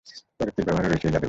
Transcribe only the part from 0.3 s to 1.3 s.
প্রযুক্তির ব্যবহারও রয়েছে এই জাদুঘরে।